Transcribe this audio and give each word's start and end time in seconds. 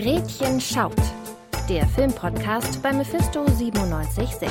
Gretchen 0.00 0.60
schaut, 0.60 0.94
der 1.68 1.84
Filmpodcast 1.88 2.80
bei 2.84 2.92
Mephisto 2.92 3.42
976. 3.42 4.48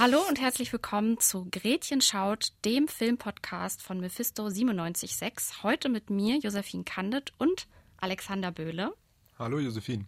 Hallo 0.00 0.18
und 0.28 0.40
herzlich 0.40 0.72
willkommen 0.72 1.20
zu 1.20 1.46
Gretchen 1.52 2.00
schaut, 2.00 2.48
dem 2.64 2.88
Filmpodcast 2.88 3.80
von 3.80 4.00
Mephisto 4.00 4.48
976. 4.48 5.62
Heute 5.62 5.88
mit 5.88 6.10
mir 6.10 6.38
Josephine 6.38 6.82
Kandet 6.82 7.32
und 7.38 7.68
Alexander 7.98 8.50
Böhle. 8.50 8.92
Hallo 9.38 9.60
Josephine. 9.60 10.06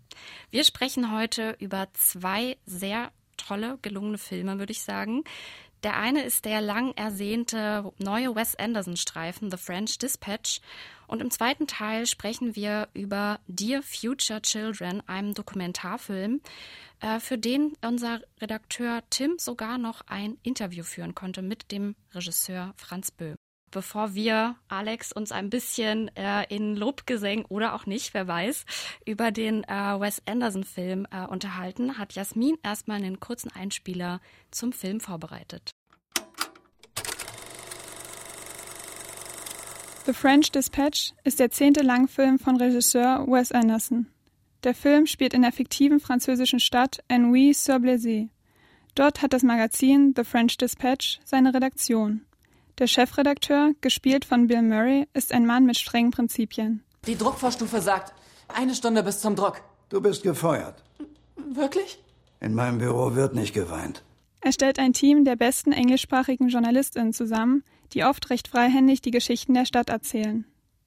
Wir 0.51 0.64
sprechen 0.64 1.17
heute 1.17 1.55
über 1.61 1.87
zwei 1.93 2.57
sehr 2.67 3.12
tolle, 3.37 3.79
gelungene 3.80 4.19
Filme, 4.19 4.59
würde 4.59 4.73
ich 4.73 4.82
sagen. 4.82 5.23
Der 5.82 5.96
eine 5.96 6.22
ist 6.22 6.44
der 6.44 6.60
lang 6.60 6.92
ersehnte 6.96 7.90
neue 7.98 8.34
Wes 8.34 8.54
Anderson-Streifen 8.56 9.50
The 9.50 9.56
French 9.56 9.98
Dispatch. 9.98 10.60
Und 11.07 11.21
im 11.22 11.30
zweiten 11.30 11.66
Teil 11.66 12.07
sprechen 12.07 12.54
wir 12.54 12.88
über 12.93 13.40
Dear 13.46 13.82
Future 13.82 14.43
Children, 14.43 15.02
einem 15.08 15.35
Dokumentarfilm, 15.35 16.40
äh, 17.00 17.18
für 17.18 17.38
den 17.38 17.72
unser 17.82 18.21
Redakteur 18.40 19.02
Tim 19.11 19.38
sogar 19.38 19.79
noch 19.79 20.02
ein 20.07 20.38
Interview 20.43 20.85
führen 20.85 21.14
konnte 21.14 21.43
mit 21.43 21.72
dem 21.72 21.96
Regisseur 22.12 22.74
Franz 22.76 23.10
Böhm 23.10 23.39
bevor 23.70 24.14
wir, 24.14 24.56
Alex, 24.68 25.12
uns 25.12 25.32
ein 25.32 25.50
bisschen 25.50 26.14
äh, 26.16 26.44
in 26.54 26.76
Lobgesängen 26.76 27.44
oder 27.46 27.74
auch 27.74 27.86
nicht, 27.86 28.14
wer 28.14 28.26
weiß, 28.26 28.64
über 29.06 29.30
den 29.30 29.64
äh, 29.64 30.00
Wes 30.00 30.22
Anderson-Film 30.26 31.06
äh, 31.10 31.26
unterhalten, 31.26 31.98
hat 31.98 32.14
Jasmin 32.14 32.58
erstmal 32.62 32.98
einen 32.98 33.20
kurzen 33.20 33.50
Einspieler 33.50 34.20
zum 34.50 34.72
Film 34.72 35.00
vorbereitet. 35.00 35.70
The 40.06 40.14
French 40.14 40.50
Dispatch 40.50 41.12
ist 41.24 41.38
der 41.38 41.50
zehnte 41.50 41.82
Langfilm 41.82 42.38
von 42.38 42.56
Regisseur 42.56 43.27
Wes 43.27 43.52
Anderson. 43.52 44.06
Der 44.64 44.74
Film 44.74 45.06
spielt 45.06 45.34
in 45.34 45.42
der 45.42 45.52
fiktiven 45.52 46.00
französischen 46.00 46.60
Stadt 46.60 47.02
Ennui-sur-Blaisée. 47.08 48.28
Dort 48.94 49.22
hat 49.22 49.32
das 49.32 49.42
Magazin 49.42 50.12
The 50.16 50.24
French 50.24 50.56
Dispatch 50.58 51.20
seine 51.24 51.55
Redaktion. 51.55 52.27
Der 52.81 52.86
Chefredakteur, 52.86 53.75
gespielt 53.83 54.25
von 54.25 54.47
Bill 54.47 54.62
Murray, 54.62 55.06
ist 55.12 55.33
ein 55.33 55.45
Mann 55.45 55.67
mit 55.67 55.77
strengen 55.77 56.12
Prinzipien. 56.12 56.83
Die 57.06 57.14
Druckvorstufe 57.14 57.83
sagt, 57.83 58.14
eine 58.48 58.75
Stunde 58.75 59.03
bis 59.03 59.20
zum 59.20 59.36
Druck. 59.36 59.61
Du 59.91 60.00
bist 60.00 60.23
gefeuert. 60.23 60.83
Wirklich? 61.36 62.03
In 62.41 62.55
meinem 62.55 62.78
Büro 62.78 63.14
wird 63.14 63.34
nicht 63.34 63.53
geweint. 63.53 64.03
Er 64.41 64.53
stellt 64.53 64.78
ein 64.78 64.95
Team 64.95 65.27
der 65.27 65.36
besten 65.36 65.73
englischsprachigen 65.73 66.48
JournalistInnen 66.48 67.12
zusammen, 67.12 67.64
die 67.92 68.05
oft 68.05 68.31
recht 68.31 68.48
freihändig 68.48 69.03
die 69.03 69.11
Geschichten 69.11 69.53
der 69.53 69.67
Stadt 69.67 69.91
erzählen. 69.91 70.47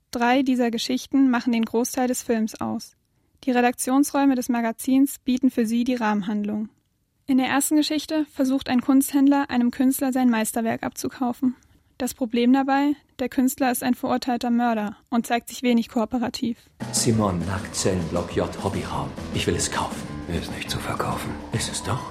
Drei 0.10 0.42
dieser 0.42 0.72
Geschichten 0.72 1.30
machen 1.30 1.54
den 1.54 1.64
Großteil 1.64 2.08
des 2.08 2.24
Films 2.24 2.60
aus. 2.60 2.96
Die 3.44 3.52
Redaktionsräume 3.52 4.34
des 4.34 4.50
Magazins 4.50 5.20
bieten 5.20 5.52
für 5.52 5.68
sie 5.68 5.84
die 5.84 5.94
Rahmenhandlung. 5.94 6.70
In 7.28 7.38
der 7.38 7.48
ersten 7.48 7.76
Geschichte 7.76 8.26
versucht 8.34 8.68
ein 8.68 8.82
Kunsthändler 8.82 9.52
einem 9.52 9.70
Künstler 9.70 10.12
sein 10.12 10.32
Meisterwerk 10.32 10.82
abzukaufen. 10.82 11.56
Das 11.98 12.14
Problem 12.14 12.52
dabei, 12.54 12.96
der 13.20 13.30
Künstler 13.30 13.72
ist 13.72 13.84
ein 13.84 13.94
verurteilter 13.94 14.50
Mörder 14.50 14.98
und 15.10 15.28
zeigt 15.28 15.50
sich 15.50 15.62
wenig 15.62 15.90
kooperativ. 15.90 16.58
Simon 16.92 17.40
Nackzellenblock 17.46 18.36
J 18.36 18.64
Hobbyraum. 18.64 19.10
Ich 19.34 19.46
will 19.46 19.56
es 19.56 19.70
kaufen. 19.72 20.02
Ist 20.28 20.52
nicht 20.56 20.70
zu 20.70 20.80
verkaufen. 20.80 21.32
Ist 21.52 21.72
es 21.72 21.84
doch? 21.84 22.02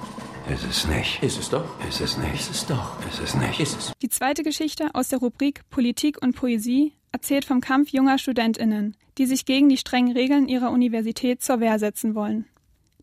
Ist 0.49 0.63
es 0.63 0.87
nicht. 0.87 1.21
Ist 1.21 1.39
es 1.39 1.49
doch? 1.49 1.65
Ist 1.87 2.01
es 2.01 2.17
nicht. 2.17 2.33
Ist 2.33 2.51
es 2.51 2.65
doch? 2.65 2.97
Ist 3.07 3.19
es 3.19 3.35
nicht. 3.35 3.59
Ist 3.59 3.77
es? 3.77 3.93
Die 4.01 4.09
zweite 4.09 4.43
Geschichte 4.43 4.89
aus 4.93 5.09
der 5.09 5.19
Rubrik 5.19 5.61
Politik 5.69 6.21
und 6.21 6.35
Poesie 6.35 6.93
erzählt 7.11 7.45
vom 7.45 7.61
Kampf 7.61 7.89
junger 7.89 8.17
StudentInnen, 8.17 8.95
die 9.17 9.25
sich 9.25 9.45
gegen 9.45 9.69
die 9.69 9.77
strengen 9.77 10.13
Regeln 10.13 10.47
ihrer 10.47 10.71
Universität 10.71 11.41
zur 11.41 11.59
Wehr 11.59 11.79
setzen 11.79 12.15
wollen. 12.15 12.45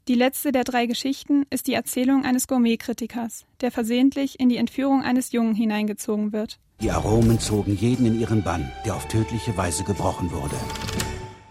Die 0.08 0.14
letzte 0.14 0.51
der 0.51 0.64
drei 0.64 0.86
Geschichten 0.86 1.45
ist 1.51 1.67
die 1.67 1.74
Erzählung 1.74 2.24
eines 2.24 2.48
Gourmet-Kritikers, 2.48 3.46
der 3.61 3.70
versehentlich 3.70 4.40
in 4.40 4.48
die 4.48 4.57
Entführung 4.57 5.02
eines 5.02 5.30
Jungen 5.33 5.55
hineingezogen 5.55 6.33
wird. 6.33 6.58
Die 6.80 6.91
Aromen 6.91 7.39
zogen 7.39 7.77
jeden 7.77 8.07
in 8.07 8.18
ihren 8.18 8.42
Bann, 8.42 8.73
der 8.86 8.95
auf 8.95 9.07
tödliche 9.07 9.55
Weise 9.55 9.85
gebrochen 9.85 10.33
wurde. 10.33 10.57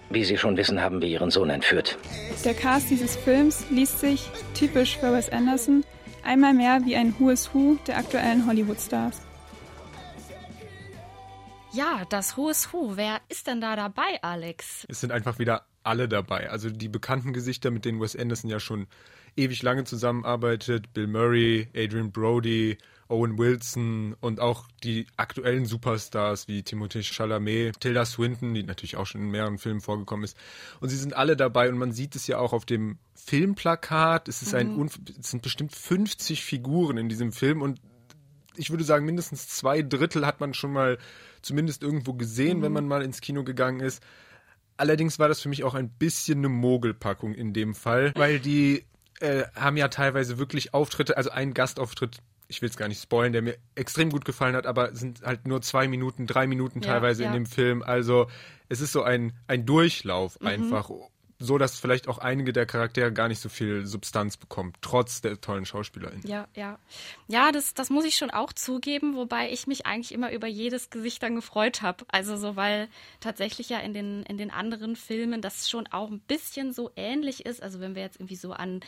Wie 0.10 0.24
Sie 0.24 0.40
schon 0.40 0.58
wissen, 0.58 0.82
haben 0.82 1.02
wir 1.02 1.08
Ihren 1.08 1.30
Sohn 1.30 1.52
entführt. 1.52 2.00
Der 2.44 2.56
Cast 2.56 2.90
dieses 2.90 3.16
Films 3.16 3.64
liest 3.70 4.00
sich, 4.00 4.28
typisch 4.56 4.98
für 4.98 5.14
Wes 5.14 5.30
Anderson, 5.30 5.86
einmal 6.24 6.56
mehr 6.56 6.82
wie 6.84 6.96
ein 6.96 7.14
Who 7.20 7.30
is 7.30 7.54
Who 7.54 7.78
der 7.86 7.98
aktuellen 7.98 8.48
Hollywood-Stars. 8.48 9.22
Ja, 11.74 12.02
das 12.10 12.36
Who 12.36 12.50
is 12.50 12.74
Who. 12.74 12.98
Wer 12.98 13.22
ist 13.30 13.46
denn 13.46 13.62
da 13.62 13.76
dabei, 13.76 14.24
Alex? 14.24 14.88
Es 14.90 15.00
sind 15.00 15.12
einfach 15.12 15.38
wieder 15.38 15.68
alle 15.84 16.10
dabei. 16.10 16.50
Also 16.50 16.72
die 16.72 16.90
bekannten 16.90 17.34
Gesichter, 17.34 17.70
mit 17.70 17.86
denen 17.86 18.02
Wes 18.02 18.16
Anderson 18.16 18.50
ja 18.50 18.60
schon 18.60 18.88
ewig 19.40 19.64
lange 19.64 19.84
zusammenarbeitet. 19.86 20.94
Bill 20.94 21.08
Murray, 21.08 21.68
Adrian 21.76 22.12
Brody, 22.12 22.78
Owen 23.08 23.40
Wilson 23.40 24.16
und 24.20 24.40
auch 24.40 24.68
die 24.84 25.08
aktuellen 25.18 25.66
Superstars 25.66 26.48
wie 26.48 26.62
Timothée 26.62 27.02
Chalamet, 27.02 27.80
Tilda 27.80 28.06
Swinton, 28.06 28.54
die 28.54 28.62
natürlich 28.64 28.98
auch 28.98 29.08
schon 29.08 29.22
in 29.22 29.32
mehreren 29.32 29.58
Filmen 29.58 29.82
vorgekommen 29.82 30.24
ist. 30.24 30.38
Und 30.80 30.90
sie 30.90 30.98
sind 30.98 31.16
alle 31.16 31.36
dabei 31.36 31.70
und 31.70 31.78
man 31.80 31.92
sieht 31.92 32.16
es 32.16 32.28
ja 32.28 32.38
auch 32.38 32.54
auf 32.54 32.66
dem 32.66 33.00
Filmplakat. 33.16 34.28
Es, 34.28 34.42
ist 34.44 34.54
ein, 34.54 34.76
Mhm. 34.78 34.90
es 35.20 35.32
sind 35.32 35.42
bestimmt 35.42 35.76
50 35.76 36.44
Figuren 36.44 36.98
in 36.98 37.10
diesem 37.10 37.32
Film 37.32 37.62
und 37.64 37.82
ich 38.56 38.70
würde 38.70 38.84
sagen, 38.84 39.06
mindestens 39.06 39.48
zwei 39.48 39.82
Drittel 39.82 40.26
hat 40.26 40.40
man 40.40 40.54
schon 40.54 40.74
mal 40.74 40.98
zumindest 41.42 41.82
irgendwo 41.82 42.14
gesehen, 42.14 42.62
wenn 42.62 42.74
man 42.74 42.88
mal 42.88 43.02
ins 43.02 43.22
Kino 43.22 43.44
gegangen 43.44 43.80
ist. 43.80 44.04
Allerdings 44.78 45.18
war 45.18 45.28
das 45.28 45.42
für 45.42 45.50
mich 45.50 45.64
auch 45.64 45.74
ein 45.74 45.90
bisschen 45.90 46.40
eine 46.40 46.50
Mogelpackung 46.50 47.34
in 47.34 47.54
dem 47.54 47.74
Fall, 47.74 48.14
weil 48.16 48.40
die 48.40 48.84
äh, 49.20 49.44
haben 49.56 49.78
ja 49.78 49.88
teilweise 49.88 50.38
wirklich 50.38 50.74
Auftritte, 50.74 51.18
also 51.18 51.30
einen 51.30 51.54
Gastauftritt, 51.54 52.18
ich 52.48 52.62
will 52.62 52.70
es 52.70 52.78
gar 52.78 52.88
nicht 52.88 53.02
spoilen, 53.02 53.32
der 53.34 53.42
mir 53.42 53.58
extrem 53.76 54.10
gut 54.10 54.26
gefallen 54.26 54.56
hat, 54.56 54.66
aber 54.66 54.96
sind 54.96 55.22
halt 55.24 55.48
nur 55.48 55.62
zwei 55.62 55.88
Minuten, 55.88 56.26
drei 56.26 56.48
Minuten 56.48 56.82
Ja, 56.82 56.94
teilweise 56.94 57.24
ja. 57.24 57.30
in 57.30 57.34
dem 57.34 57.46
Film. 57.46 57.84
Also 57.84 58.28
es 58.70 58.82
ist 58.82 58.92
so 58.92 59.04
ein, 59.04 59.34
ein 59.48 59.66
Durchlauf 59.66 60.40
Mhm. 60.40 60.48
einfach. 60.48 60.90
So 61.42 61.58
dass 61.58 61.80
vielleicht 61.80 62.10
auch 62.10 62.18
einige 62.18 62.52
der 62.52 62.66
Charaktere 62.66 63.14
gar 63.14 63.30
nicht 63.30 63.40
so 63.40 63.48
viel 63.48 63.86
Substanz 63.86 64.36
bekommen, 64.36 64.74
trotz 64.82 65.22
der 65.22 65.40
tollen 65.40 65.66
Schauspielerin. 65.66 66.20
Ja, 66.26 66.48
ja. 66.54 66.78
Ja, 67.28 67.54
das, 67.54 67.74
das 67.74 67.90
muss 67.90 68.04
ich 68.04 68.18
schon 68.18 68.30
auch 68.30 68.52
zugeben, 68.52 69.16
wobei 69.16 69.50
ich 69.50 69.66
mich 69.66 69.86
eigentlich 69.86 70.14
immer 70.14 70.32
über 70.34 70.48
jedes 70.48 70.90
Gesicht 70.90 71.24
dann 71.24 71.36
gefreut 71.36 71.82
habe. 71.82 72.04
Also 72.10 72.36
so, 72.36 72.58
weil 72.58 72.90
tatsächlich 73.22 73.70
ja 73.70 73.80
in 73.80 73.94
den, 73.94 74.24
in 74.24 74.38
den 74.38 74.52
anderen 74.52 74.98
Filmen 74.98 75.42
das 75.42 75.70
schon 75.70 75.88
auch 75.88 76.10
ein 76.10 76.20
bisschen 76.20 76.74
so 76.74 76.92
ähnlich 76.98 77.46
ist. 77.46 77.64
Also 77.64 77.80
wenn 77.80 77.96
wir 77.96 78.02
jetzt 78.02 78.18
irgendwie 78.18 78.36
so 78.36 78.52
an 78.52 78.82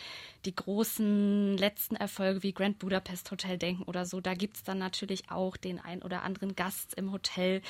die 0.46 0.56
großen 0.56 1.58
letzten 1.58 1.96
Erfolge 1.96 2.44
wie 2.44 2.54
Grand 2.54 2.80
Budapest 2.80 3.30
Hotel 3.32 3.58
denken 3.58 3.84
oder 3.84 4.06
so, 4.06 4.22
da 4.22 4.34
gibt's 4.34 4.64
dann 4.64 4.78
natürlich 4.78 5.30
auch 5.30 5.58
den 5.58 5.80
ein 5.80 6.02
oder 6.02 6.24
anderen 6.24 6.56
Gast 6.56 6.94
im 6.96 7.12
Hotel, 7.12 7.62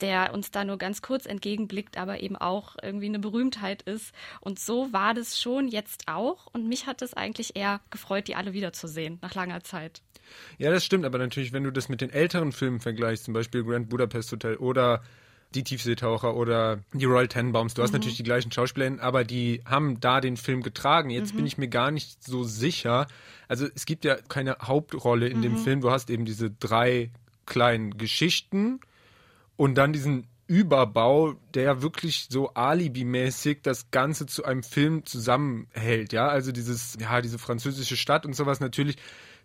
der 0.00 0.34
uns 0.34 0.50
da 0.50 0.64
nur 0.64 0.78
ganz 0.78 1.02
kurz 1.02 1.26
entgegenblickt, 1.26 1.96
aber 1.96 2.20
eben 2.20 2.36
auch 2.36 2.76
irgendwie 2.82 3.06
eine 3.06 3.18
Berühmtheit 3.18 3.82
ist. 3.82 4.12
Und 4.40 4.58
so 4.58 4.92
war 4.92 5.14
das 5.14 5.40
schon 5.40 5.68
jetzt 5.68 6.08
auch. 6.08 6.46
Und 6.52 6.68
mich 6.68 6.86
hat 6.86 7.02
es 7.02 7.14
eigentlich 7.14 7.56
eher 7.56 7.80
gefreut, 7.90 8.28
die 8.28 8.34
alle 8.34 8.52
wiederzusehen, 8.52 9.18
nach 9.22 9.34
langer 9.34 9.62
Zeit. 9.62 10.02
Ja, 10.58 10.70
das 10.70 10.84
stimmt, 10.84 11.04
aber 11.04 11.18
natürlich, 11.18 11.52
wenn 11.52 11.64
du 11.64 11.70
das 11.70 11.88
mit 11.88 12.00
den 12.00 12.10
älteren 12.10 12.52
Filmen 12.52 12.80
vergleichst, 12.80 13.24
zum 13.24 13.34
Beispiel 13.34 13.62
Grand 13.62 13.88
Budapest 13.88 14.32
Hotel 14.32 14.56
oder 14.56 15.02
die 15.54 15.64
Tiefseetaucher 15.64 16.34
oder 16.34 16.80
die 16.92 17.04
Royal 17.04 17.28
Tenenbaums, 17.28 17.74
du 17.74 17.82
hast 17.82 17.92
natürlich 17.92 18.16
die 18.16 18.22
gleichen 18.22 18.50
Schauspielerinnen, 18.50 19.00
aber 19.00 19.24
die 19.24 19.62
haben 19.64 20.00
da 20.00 20.20
den 20.20 20.36
Film 20.36 20.62
getragen. 20.62 21.10
Jetzt 21.10 21.36
bin 21.36 21.46
ich 21.46 21.58
mir 21.58 21.68
gar 21.68 21.90
nicht 21.90 22.24
so 22.24 22.44
sicher. 22.44 23.06
Also 23.48 23.66
es 23.74 23.86
gibt 23.86 24.04
ja 24.04 24.16
keine 24.28 24.56
Hauptrolle 24.62 25.28
in 25.28 25.42
dem 25.42 25.56
Film. 25.58 25.80
Du 25.80 25.90
hast 25.90 26.10
eben 26.10 26.24
diese 26.24 26.50
drei 26.50 27.10
kleinen 27.46 27.96
Geschichten 27.96 28.80
und 29.56 29.76
dann 29.76 29.92
diesen 29.92 30.26
Überbau, 30.46 31.34
der 31.54 31.80
wirklich 31.80 32.26
so 32.28 32.50
alibimäßig 32.50 33.62
das 33.62 33.90
Ganze 33.90 34.26
zu 34.26 34.44
einem 34.44 34.62
Film 34.62 35.06
zusammenhält, 35.06 36.12
ja, 36.12 36.28
also 36.28 36.52
dieses, 36.52 36.98
ja, 37.00 37.22
diese 37.22 37.38
französische 37.38 37.96
Stadt 37.96 38.26
und 38.26 38.34
sowas 38.34 38.60
natürlich. 38.60 38.96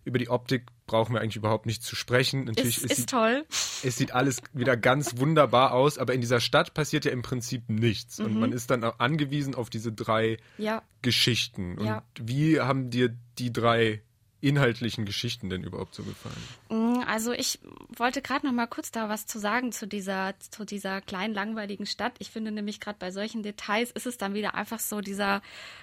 Über 0.09 0.17
die 0.17 0.29
Optik 0.29 0.65
brauchen 0.87 1.13
wir 1.13 1.21
eigentlich 1.21 1.35
überhaupt 1.35 1.67
nicht 1.67 1.83
zu 1.83 1.95
sprechen. 1.95 2.45
Natürlich 2.45 2.77
Ist, 2.77 2.85
ist, 2.85 2.99
ist 2.99 3.09
toll. 3.09 3.45
es 3.83 3.95
sieht 3.95 4.11
alles 4.11 4.41
wieder 4.53 4.75
ganz 4.75 5.17
wunderbar 5.17 5.71
aus, 5.73 5.99
aber 5.99 6.15
in 6.15 6.21
dieser 6.21 6.39
Stadt 6.39 6.73
passiert 6.73 7.05
ja 7.05 7.11
im 7.11 7.21
Prinzip 7.21 7.69
nichts. 7.69 8.19
Und 8.19 8.35
man 8.39 8.51
ist 8.51 8.71
dann 8.71 8.83
auch 8.83 8.97
angewiesen 8.99 9.53
auf 9.53 9.69
diese 9.69 9.91
drei 9.93 10.37
Ja. 10.57 10.81
Geschichten. 11.03 11.77
Und 11.77 11.85
Ja. 11.85 12.03
wie 12.19 12.59
haben 12.59 12.89
dir 12.89 13.15
die 13.37 13.53
drei 13.53 14.01
inhaltlichen 14.41 15.05
Geschichten 15.05 15.49
denn 15.49 15.63
überhaupt 15.63 15.95
so 15.95 16.03
gefallen? 16.03 16.35
Mm, 16.69 17.03
Also 17.07 17.31
ich 17.31 17.59
wollte 17.95 18.21
gerade 18.21 18.45
noch 18.45 18.53
mal 18.53 18.67
kurz 18.67 18.91
da 18.91 19.09
was 19.09 19.25
zu 19.25 19.39
sagen 19.39 19.71
zu 19.71 19.87
dieser 19.87 20.33
zu 20.39 20.65
dieser 20.65 21.01
kleinen 21.01 21.33
langweiligen 21.33 21.85
Stadt. 21.85 22.13
Ich 22.19 22.31
finde 22.31 22.51
nämlich 22.51 22.79
gerade 22.79 22.99
bei 22.99 23.11
solchen 23.11 23.43
Details 23.43 23.91
ist 23.91 24.05
es 24.07 24.17
dann 24.17 24.33
wieder 24.33 24.55
einfach 24.55 24.79
so 24.79 25.01
dieser 25.01 25.41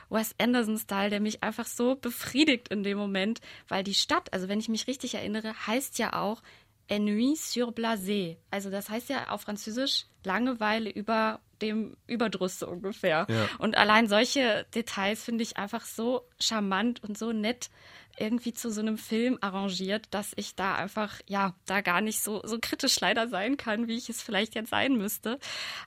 Wes 0.09 0.35
Anderson 0.39 0.79
Style, 0.79 1.11
der 1.11 1.21
mich 1.21 1.43
einfach 1.43 1.67
so 1.67 1.97
befriedigt 1.97 2.69
in 2.69 2.83
dem 2.83 2.99
Moment, 2.99 3.41
weil 3.69 3.85
die 3.85 3.95
Stadt, 3.95 4.33
also 4.33 4.49
wenn 4.49 4.61
ich 4.61 4.69
mich 4.69 4.87
richtig 4.87 5.15
erinnere, 5.15 5.55
heißt 5.67 5.99
ja 5.99 6.15
auch 6.21 6.43
Ennui 6.89 7.35
sur 7.37 7.73
Blasé. 7.73 8.37
Also 8.51 8.71
das 8.71 8.89
heißt 8.89 9.09
ja 9.09 9.29
auf 9.31 9.43
Französisch 9.43 10.07
Langeweile 10.25 10.91
über 10.91 11.41
dem 11.63 11.97
Überdruss 12.07 12.59
so 12.59 12.69
ungefähr. 12.69 13.27
Ja. 13.29 13.49
Und 13.59 13.77
allein 13.77 14.09
solche 14.09 14.67
Details 14.75 15.23
finde 15.23 15.43
ich 15.43 15.57
einfach 15.57 15.85
so 15.85 16.23
charmant 16.39 17.03
und 17.03 17.17
so 17.17 17.33
nett 17.33 17.71
irgendwie 18.19 18.55
zu 18.55 18.71
so 18.71 18.81
einem 18.81 18.99
Film 18.99 19.39
arrangiert, 19.41 20.07
dass 20.11 20.33
ich 20.37 20.55
da 20.55 20.75
einfach, 20.75 21.21
ja, 21.27 21.55
da 21.67 21.81
gar 21.83 22.01
nicht 22.01 22.23
so, 22.23 22.41
so 22.45 22.59
kritisch 22.61 22.99
leider 23.01 23.29
sein 23.29 23.57
kann, 23.57 23.89
wie 23.89 23.97
ich 23.97 24.09
es 24.09 24.23
vielleicht 24.23 24.55
jetzt 24.55 24.71
sein 24.71 24.97
müsste. 24.97 25.39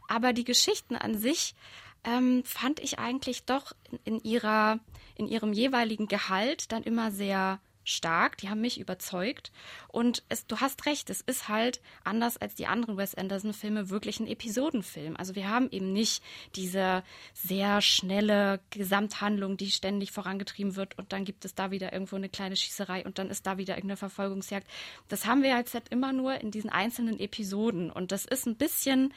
Aber 0.07 0.33
die 0.33 0.43
Geschichten 0.43 0.95
an 0.95 1.17
sich 1.17 1.55
ähm, 2.03 2.43
fand 2.45 2.79
ich 2.79 2.99
eigentlich 2.99 3.45
doch 3.45 3.73
in, 3.91 3.99
in 4.15 4.19
ihrer, 4.23 4.79
in 5.15 5.27
ihrem 5.27 5.53
jeweiligen 5.53 6.07
Gehalt 6.07 6.71
dann 6.71 6.83
immer 6.83 7.11
sehr 7.11 7.59
stark, 7.89 8.37
die 8.37 8.49
haben 8.49 8.61
mich 8.61 8.79
überzeugt. 8.79 9.51
Und 9.87 10.23
es, 10.29 10.45
du 10.47 10.57
hast 10.57 10.85
recht, 10.85 11.09
es 11.09 11.21
ist 11.21 11.49
halt 11.49 11.81
anders 12.03 12.37
als 12.37 12.55
die 12.55 12.67
anderen 12.67 12.97
Wes 12.97 13.15
Anderson-Filme 13.15 13.89
wirklich 13.89 14.19
ein 14.19 14.27
Episodenfilm. 14.27 15.15
Also 15.17 15.35
wir 15.35 15.49
haben 15.49 15.69
eben 15.71 15.93
nicht 15.93 16.23
diese 16.55 17.03
sehr 17.33 17.81
schnelle 17.81 18.59
Gesamthandlung, 18.69 19.57
die 19.57 19.71
ständig 19.71 20.11
vorangetrieben 20.11 20.75
wird 20.75 20.97
und 20.97 21.13
dann 21.13 21.25
gibt 21.25 21.45
es 21.45 21.55
da 21.55 21.71
wieder 21.71 21.93
irgendwo 21.93 22.15
eine 22.15 22.29
kleine 22.29 22.55
Schießerei 22.55 23.05
und 23.05 23.19
dann 23.19 23.29
ist 23.29 23.45
da 23.45 23.57
wieder 23.57 23.75
irgendeine 23.75 23.97
Verfolgungsjagd. 23.97 24.67
Das 25.07 25.25
haben 25.25 25.43
wir 25.43 25.59
Set 25.65 25.89
immer 25.89 26.13
nur 26.13 26.35
in 26.41 26.51
diesen 26.51 26.69
einzelnen 26.69 27.19
Episoden 27.19 27.91
und 27.91 28.11
das 28.11 28.25
ist 28.25 28.45
ein 28.45 28.55
bisschen 28.55 29.13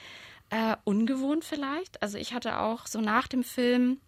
äh, 0.50 0.76
ungewohnt 0.84 1.44
vielleicht. 1.44 2.02
Also 2.02 2.18
ich 2.18 2.34
hatte 2.34 2.60
auch 2.60 2.86
so 2.86 3.00
nach 3.00 3.26
dem 3.28 3.42
Film 3.42 4.00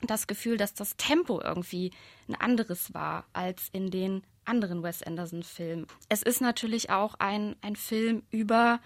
das 0.00 0.26
Gefühl, 0.26 0.56
dass 0.56 0.74
das 0.74 0.96
Tempo 0.96 1.40
irgendwie 1.40 1.92
ein 2.28 2.34
anderes 2.34 2.94
war 2.94 3.26
als 3.32 3.68
in 3.72 3.90
den 3.90 4.22
anderen 4.44 4.82
Wes 4.82 5.02
Anderson-Filmen. 5.02 5.86
Es 6.08 6.22
ist 6.22 6.40
natürlich 6.40 6.90
auch 6.90 7.14
ein, 7.18 7.56
ein 7.60 7.76
Film 7.76 8.22
über 8.30 8.80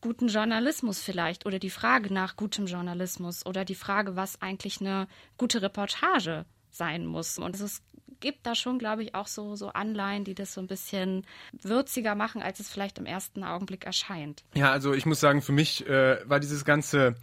guten 0.00 0.28
Journalismus 0.28 1.00
vielleicht 1.00 1.46
oder 1.46 1.58
die 1.58 1.70
Frage 1.70 2.12
nach 2.12 2.36
gutem 2.36 2.66
Journalismus 2.66 3.46
oder 3.46 3.64
die 3.64 3.74
Frage, 3.74 4.16
was 4.16 4.40
eigentlich 4.42 4.80
eine 4.80 5.08
gute 5.38 5.62
Reportage 5.62 6.44
sein 6.70 7.06
muss. 7.06 7.38
Und 7.38 7.58
es 7.58 7.82
gibt 8.20 8.46
da 8.46 8.54
schon, 8.54 8.78
glaube 8.78 9.02
ich, 9.02 9.14
auch 9.14 9.26
so, 9.26 9.56
so 9.56 9.68
Anleihen, 9.68 10.24
die 10.24 10.34
das 10.34 10.54
so 10.54 10.60
ein 10.60 10.66
bisschen 10.66 11.26
würziger 11.60 12.14
machen, 12.14 12.42
als 12.42 12.60
es 12.60 12.70
vielleicht 12.70 12.98
im 12.98 13.06
ersten 13.06 13.44
Augenblick 13.44 13.84
erscheint. 13.84 14.44
Ja, 14.54 14.72
also 14.72 14.92
ich 14.94 15.06
muss 15.06 15.20
sagen, 15.20 15.42
für 15.42 15.52
mich 15.52 15.86
äh, 15.86 16.18
war 16.28 16.40
dieses 16.40 16.64
ganze 16.64 17.14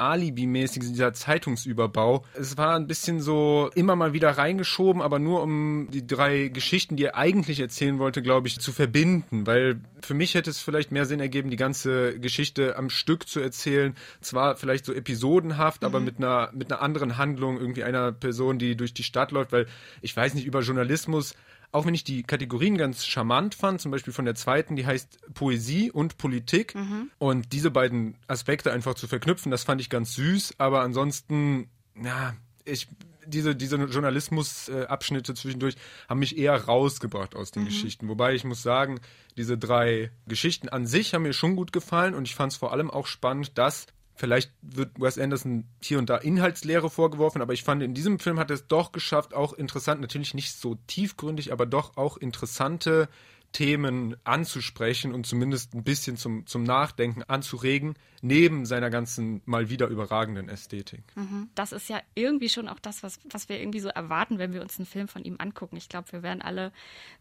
Alibi-mäßig, 0.00 0.80
dieser 0.80 1.12
Zeitungsüberbau. 1.12 2.24
Es 2.34 2.56
war 2.56 2.76
ein 2.76 2.86
bisschen 2.86 3.20
so 3.20 3.70
immer 3.74 3.96
mal 3.96 4.12
wieder 4.12 4.30
reingeschoben, 4.30 5.02
aber 5.02 5.18
nur 5.18 5.42
um 5.42 5.88
die 5.92 6.06
drei 6.06 6.48
Geschichten, 6.48 6.96
die 6.96 7.04
er 7.04 7.16
eigentlich 7.16 7.60
erzählen 7.60 7.98
wollte, 7.98 8.22
glaube 8.22 8.48
ich, 8.48 8.58
zu 8.58 8.72
verbinden. 8.72 9.46
Weil 9.46 9.80
für 10.02 10.14
mich 10.14 10.34
hätte 10.34 10.50
es 10.50 10.60
vielleicht 10.60 10.92
mehr 10.92 11.06
Sinn 11.06 11.20
ergeben, 11.20 11.50
die 11.50 11.56
ganze 11.56 12.18
Geschichte 12.18 12.76
am 12.76 12.90
Stück 12.90 13.28
zu 13.28 13.40
erzählen. 13.40 13.94
Zwar 14.20 14.56
vielleicht 14.56 14.84
so 14.84 14.92
episodenhaft, 14.92 15.82
mhm. 15.82 15.86
aber 15.86 16.00
mit 16.00 16.18
einer, 16.18 16.50
mit 16.52 16.72
einer 16.72 16.82
anderen 16.82 17.18
Handlung, 17.18 17.58
irgendwie 17.58 17.84
einer 17.84 18.12
Person, 18.12 18.58
die 18.58 18.76
durch 18.76 18.94
die 18.94 19.04
Stadt 19.04 19.32
läuft, 19.32 19.52
weil 19.52 19.66
ich 20.00 20.16
weiß 20.16 20.34
nicht, 20.34 20.46
über 20.46 20.60
Journalismus 20.60 21.34
auch 21.72 21.86
wenn 21.86 21.94
ich 21.94 22.04
die 22.04 22.22
Kategorien 22.22 22.76
ganz 22.76 23.06
charmant 23.06 23.54
fand, 23.54 23.80
zum 23.80 23.90
Beispiel 23.90 24.12
von 24.12 24.24
der 24.24 24.34
zweiten, 24.34 24.76
die 24.76 24.86
heißt 24.86 25.34
Poesie 25.34 25.90
und 25.90 26.18
Politik. 26.18 26.74
Mhm. 26.74 27.10
Und 27.18 27.52
diese 27.52 27.70
beiden 27.70 28.16
Aspekte 28.26 28.72
einfach 28.72 28.94
zu 28.94 29.06
verknüpfen, 29.06 29.50
das 29.50 29.62
fand 29.62 29.80
ich 29.80 29.88
ganz 29.88 30.14
süß. 30.14 30.54
Aber 30.58 30.82
ansonsten, 30.82 31.70
ja, 32.02 32.34
ich, 32.64 32.88
diese, 33.24 33.54
diese 33.54 33.76
Journalismusabschnitte 33.76 35.34
zwischendurch 35.34 35.76
haben 36.08 36.20
mich 36.20 36.36
eher 36.36 36.56
rausgebracht 36.64 37.36
aus 37.36 37.52
den 37.52 37.62
mhm. 37.62 37.66
Geschichten. 37.66 38.08
Wobei 38.08 38.34
ich 38.34 38.44
muss 38.44 38.62
sagen, 38.62 39.00
diese 39.36 39.56
drei 39.56 40.10
Geschichten 40.26 40.68
an 40.68 40.86
sich 40.86 41.14
haben 41.14 41.22
mir 41.22 41.32
schon 41.32 41.54
gut 41.54 41.72
gefallen 41.72 42.14
und 42.14 42.26
ich 42.26 42.34
fand 42.34 42.52
es 42.52 42.58
vor 42.58 42.72
allem 42.72 42.90
auch 42.90 43.06
spannend, 43.06 43.56
dass 43.58 43.86
Vielleicht 44.20 44.52
wird 44.60 45.00
Wes 45.00 45.16
Anderson 45.16 45.64
hier 45.82 45.98
und 45.98 46.10
da 46.10 46.18
Inhaltslehre 46.18 46.90
vorgeworfen, 46.90 47.40
aber 47.40 47.54
ich 47.54 47.64
fand, 47.64 47.82
in 47.82 47.94
diesem 47.94 48.18
Film 48.18 48.38
hat 48.38 48.50
er 48.50 48.56
es 48.56 48.66
doch 48.66 48.92
geschafft, 48.92 49.32
auch 49.32 49.54
interessant, 49.54 50.02
natürlich 50.02 50.34
nicht 50.34 50.52
so 50.52 50.74
tiefgründig, 50.86 51.54
aber 51.54 51.64
doch 51.64 51.96
auch 51.96 52.18
interessante 52.18 53.08
Themen 53.52 54.18
anzusprechen 54.24 55.14
und 55.14 55.26
zumindest 55.26 55.72
ein 55.72 55.84
bisschen 55.84 56.18
zum, 56.18 56.46
zum 56.46 56.64
Nachdenken 56.64 57.22
anzuregen, 57.22 57.94
neben 58.20 58.66
seiner 58.66 58.90
ganzen 58.90 59.40
mal 59.46 59.70
wieder 59.70 59.86
überragenden 59.86 60.50
Ästhetik. 60.50 61.02
Mhm. 61.16 61.48
Das 61.54 61.72
ist 61.72 61.88
ja 61.88 62.02
irgendwie 62.14 62.50
schon 62.50 62.68
auch 62.68 62.78
das, 62.78 63.02
was, 63.02 63.20
was 63.24 63.48
wir 63.48 63.58
irgendwie 63.58 63.80
so 63.80 63.88
erwarten, 63.88 64.38
wenn 64.38 64.52
wir 64.52 64.60
uns 64.60 64.78
einen 64.78 64.84
Film 64.84 65.08
von 65.08 65.24
ihm 65.24 65.36
angucken. 65.38 65.78
Ich 65.78 65.88
glaube, 65.88 66.12
wir 66.12 66.22
wären 66.22 66.42
alle 66.42 66.72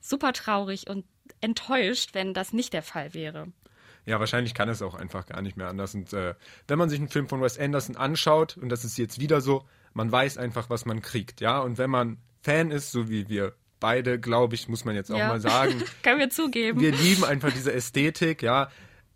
super 0.02 0.34
traurig 0.34 0.90
und 0.90 1.06
enttäuscht, 1.40 2.10
wenn 2.14 2.34
das 2.34 2.52
nicht 2.52 2.74
der 2.74 2.84
Fall 2.84 3.14
wäre. 3.14 3.48
Ja, 4.10 4.20
wahrscheinlich 4.20 4.56
kann 4.56 4.70
es 4.70 4.82
auch 4.82 4.96
einfach 4.96 5.28
gar 5.28 5.44
nicht 5.44 5.56
mehr 5.56 5.68
anders. 5.68 5.94
Und 5.94 6.14
äh, 6.14 6.34
wenn 6.68 6.80
man 6.80 6.90
sich 6.90 6.98
einen 6.98 7.10
Film 7.10 7.30
von 7.30 7.44
Wes 7.44 7.60
Anderson 7.60 7.96
anschaut, 7.96 8.58
und 8.58 8.70
das 8.70 8.84
ist 8.84 8.98
jetzt 8.98 9.20
wieder 9.20 9.40
so, 9.40 9.68
man 9.94 10.12
weiß 10.12 10.40
einfach, 10.40 10.68
was 10.72 10.86
man 10.86 11.04
kriegt, 11.04 11.42
ja. 11.42 11.60
Und 11.60 11.78
wenn 11.78 11.92
man 11.92 12.18
Fan 12.42 12.72
ist, 12.72 12.92
so 12.92 13.08
wie 13.08 13.30
wir 13.30 13.54
beide, 13.80 14.20
glaube 14.20 14.56
ich, 14.56 14.68
muss 14.68 14.84
man 14.84 14.96
jetzt 14.96 15.12
auch 15.12 15.18
ja. 15.20 15.28
mal 15.28 15.40
sagen. 15.40 15.84
Können 16.04 16.18
wir 16.18 16.32
zugeben. 16.32 16.80
Wir 16.80 16.92
lieben 16.92 17.24
einfach 17.24 17.54
diese 17.54 17.72
Ästhetik, 17.72 18.42
ja. 18.42 18.72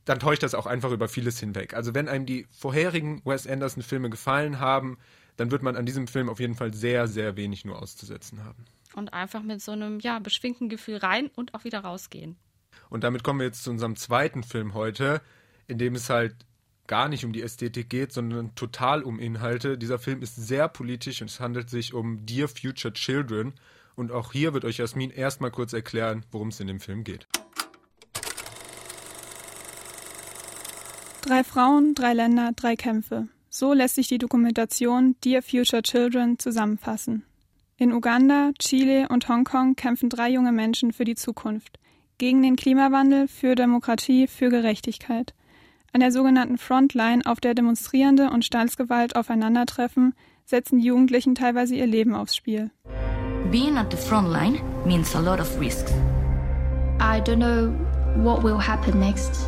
Dann 0.05 0.19
täuscht 0.19 0.43
das 0.43 0.53
auch 0.53 0.67
einfach 0.67 0.91
über 0.91 1.07
vieles 1.07 1.39
hinweg. 1.39 1.73
Also 1.73 1.95
wenn 1.95 2.07
einem 2.07 2.27
die 2.27 2.45
vorherigen 2.51 3.23
Wes 3.25 3.47
Anderson-Filme 3.47 4.11
gefallen 4.11 4.59
haben, 4.59 4.99
dann 5.37 5.49
wird 5.49 5.63
man 5.63 5.75
an 5.75 5.87
diesem 5.87 6.07
Film 6.07 6.29
auf 6.29 6.39
jeden 6.39 6.53
Fall 6.53 6.71
sehr, 6.71 7.07
sehr 7.07 7.35
wenig 7.35 7.65
nur 7.65 7.81
auszusetzen 7.81 8.45
haben. 8.45 8.63
Und 8.93 9.11
einfach 9.11 9.41
mit 9.41 9.59
so 9.59 9.71
einem, 9.71 9.99
ja, 9.99 10.19
beschwingten 10.19 10.69
Gefühl 10.69 10.97
rein 10.97 11.31
und 11.33 11.55
auch 11.55 11.63
wieder 11.63 11.79
rausgehen. 11.79 12.37
Und 12.89 13.03
damit 13.03 13.23
kommen 13.23 13.39
wir 13.39 13.47
jetzt 13.47 13.63
zu 13.63 13.71
unserem 13.71 13.95
zweiten 13.95 14.43
Film 14.43 14.73
heute, 14.73 15.21
in 15.67 15.77
dem 15.77 15.95
es 15.95 16.09
halt 16.09 16.35
gar 16.87 17.09
nicht 17.09 17.25
um 17.25 17.33
die 17.33 17.41
Ästhetik 17.41 17.89
geht, 17.89 18.11
sondern 18.11 18.55
total 18.55 19.03
um 19.03 19.19
Inhalte. 19.19 19.77
Dieser 19.77 19.99
Film 19.99 20.21
ist 20.21 20.35
sehr 20.35 20.67
politisch 20.67 21.21
und 21.21 21.29
es 21.29 21.39
handelt 21.39 21.69
sich 21.69 21.93
um 21.93 22.25
Dear 22.25 22.47
Future 22.47 22.93
Children. 22.93 23.53
Und 23.95 24.11
auch 24.11 24.31
hier 24.31 24.53
wird 24.53 24.65
euch 24.65 24.77
Jasmin 24.77 25.11
erstmal 25.11 25.51
kurz 25.51 25.73
erklären, 25.73 26.25
worum 26.31 26.49
es 26.49 26.59
in 26.59 26.67
dem 26.67 26.79
Film 26.79 27.03
geht. 27.03 27.27
Drei 31.21 31.43
Frauen, 31.43 31.95
drei 31.95 32.13
Länder, 32.13 32.51
drei 32.55 32.75
Kämpfe. 32.75 33.27
So 33.49 33.71
lässt 33.71 33.95
sich 33.95 34.07
die 34.07 34.17
Dokumentation 34.17 35.15
Dear 35.23 35.41
Future 35.41 35.83
Children 35.83 36.37
zusammenfassen. 36.37 37.23
In 37.77 37.93
Uganda, 37.93 38.51
Chile 38.59 39.07
und 39.09 39.29
Hongkong 39.29 39.75
kämpfen 39.75 40.09
drei 40.09 40.29
junge 40.29 40.51
Menschen 40.51 40.91
für 40.91 41.05
die 41.05 41.15
Zukunft 41.15 41.79
gegen 42.17 42.41
den 42.41 42.55
Klimawandel, 42.55 43.27
für 43.27 43.55
Demokratie, 43.55 44.27
für 44.27 44.49
Gerechtigkeit. 44.49 45.33
An 45.91 45.99
der 45.99 46.11
sogenannten 46.11 46.57
Frontline, 46.57 47.21
auf 47.25 47.39
der 47.39 47.53
Demonstrierende 47.53 48.29
und 48.29 48.45
Staatsgewalt 48.45 49.15
aufeinandertreffen, 49.15 50.13
setzen 50.45 50.79
die 50.79 50.87
Jugendlichen 50.87 51.35
teilweise 51.35 51.75
ihr 51.75 51.87
Leben 51.87 52.15
aufs 52.15 52.35
Spiel. 52.35 52.71
Being 53.51 53.77
at 53.77 53.91
the 53.91 53.97
frontline 53.97 54.61
means 54.85 55.15
a 55.15 55.19
lot 55.19 55.39
of 55.39 55.59
risks. 55.59 55.93
I 56.99 57.19
don't 57.21 57.37
know 57.37 57.71
what 58.23 58.43
will 58.43 58.57
happen 58.57 58.99
next. 58.99 59.47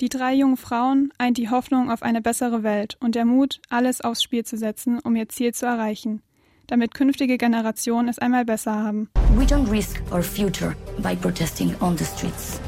Die 0.00 0.08
drei 0.08 0.34
jungen 0.34 0.56
Frauen 0.56 1.12
eint 1.18 1.38
die 1.38 1.50
Hoffnung 1.50 1.90
auf 1.90 2.02
eine 2.02 2.22
bessere 2.22 2.62
Welt 2.62 2.96
und 3.00 3.14
der 3.14 3.24
Mut, 3.24 3.60
alles 3.68 4.00
aufs 4.00 4.22
Spiel 4.22 4.44
zu 4.44 4.56
setzen, 4.56 5.00
um 5.00 5.16
ihr 5.16 5.28
Ziel 5.28 5.52
zu 5.52 5.66
erreichen 5.66 6.22
damit 6.68 6.94
künftige 6.94 7.36
Generationen 7.36 8.08
es 8.08 8.20
einmal 8.20 8.44
besser 8.44 8.74
haben. 8.76 9.08
We 9.34 9.44
don't 9.44 9.68
risk 9.68 10.00
our 10.12 10.22
future 10.22 10.76
by 10.98 11.16
protesting 11.16 11.74
on 11.80 11.98
the 11.98 12.04
streets. 12.04 12.60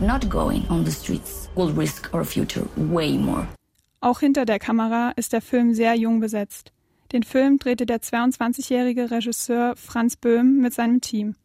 Not 0.00 0.28
going 0.30 0.64
on 0.70 0.84
the 0.84 0.90
streets 0.90 1.50
will 1.54 1.70
risk 1.70 2.12
our 2.14 2.24
future 2.24 2.66
way 2.76 3.18
more. 3.18 3.46
Auch 4.00 4.20
hinter 4.20 4.44
der 4.44 4.58
Kamera 4.58 5.12
ist 5.16 5.32
der 5.32 5.40
Film 5.40 5.74
sehr 5.74 5.94
jung 5.94 6.20
besetzt. 6.20 6.72
Den 7.12 7.22
Film 7.22 7.58
drehte 7.58 7.86
der 7.86 8.00
22-jährige 8.00 9.10
Regisseur 9.10 9.74
Franz 9.76 10.16
Böhm 10.16 10.60
mit 10.60 10.74
seinem 10.74 11.00
Team. 11.00 11.36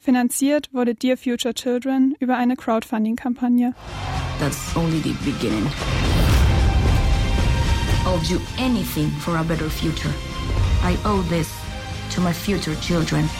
Finanziert 0.00 0.72
wurde 0.72 0.94
Dear 0.94 1.16
Future 1.16 1.54
Children 1.54 2.14
über 2.18 2.36
eine 2.36 2.56
Crowdfunding-Kampagne. 2.56 3.74
That's 4.40 4.74
only 4.74 4.98
the 4.98 5.14
beginning. 5.24 5.66
I'll 8.04 8.18
do 8.28 8.40
anything 8.58 9.10
for 9.20 9.36
a 9.36 9.44
better 9.44 9.70
future. 9.70 10.10
I 10.84 10.98
owe 11.04 11.22
this 11.28 11.48
to 12.12 12.20
my 12.20 12.32
future 12.32 12.74
children. 12.80 13.30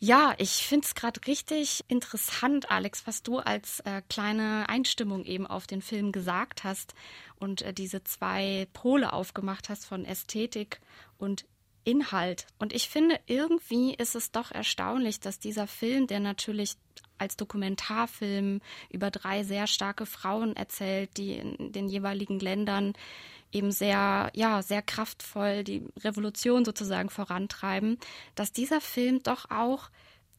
Ja, 0.00 0.34
ich 0.38 0.66
finde 0.66 0.84
es 0.84 0.96
gerade 0.96 1.20
richtig 1.28 1.84
interessant, 1.86 2.72
Alex, 2.72 3.06
was 3.06 3.22
du 3.22 3.38
als 3.38 3.78
äh, 3.84 4.02
kleine 4.08 4.68
Einstimmung 4.68 5.24
eben 5.24 5.46
auf 5.46 5.68
den 5.68 5.80
Film 5.80 6.10
gesagt 6.10 6.64
hast 6.64 6.94
und 7.38 7.62
äh, 7.62 7.72
diese 7.72 8.02
zwei 8.02 8.66
Pole 8.72 9.12
aufgemacht 9.12 9.68
hast 9.68 9.86
von 9.86 10.04
Ästhetik 10.04 10.80
und 11.18 11.44
Inhalt. 11.84 12.48
Und 12.58 12.72
ich 12.72 12.88
finde, 12.88 13.20
irgendwie 13.26 13.94
ist 13.94 14.16
es 14.16 14.32
doch 14.32 14.50
erstaunlich, 14.50 15.20
dass 15.20 15.38
dieser 15.38 15.68
Film, 15.68 16.08
der 16.08 16.18
natürlich 16.18 16.74
als 17.22 17.36
Dokumentarfilm 17.36 18.60
über 18.90 19.10
drei 19.10 19.44
sehr 19.44 19.66
starke 19.66 20.06
Frauen 20.06 20.54
erzählt, 20.56 21.16
die 21.16 21.34
in 21.34 21.72
den 21.72 21.88
jeweiligen 21.88 22.38
Ländern 22.40 22.92
eben 23.52 23.70
sehr, 23.70 24.30
ja, 24.34 24.62
sehr 24.62 24.82
kraftvoll 24.82 25.62
die 25.62 25.84
Revolution 26.00 26.64
sozusagen 26.64 27.10
vorantreiben, 27.10 27.98
dass 28.34 28.52
dieser 28.52 28.80
Film 28.80 29.22
doch 29.22 29.50
auch 29.50 29.90